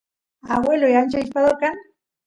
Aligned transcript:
agueloy 0.53 0.93
ancha 1.01 1.19
ishpador 1.23 1.55
kan 1.61 1.75